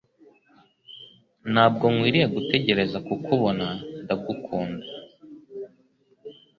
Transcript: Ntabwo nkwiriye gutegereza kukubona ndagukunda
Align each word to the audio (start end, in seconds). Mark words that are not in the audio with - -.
Ntabwo 1.51 1.85
nkwiriye 1.93 2.27
gutegereza 2.35 2.97
kukubona 3.07 3.65
ndagukunda 4.03 4.85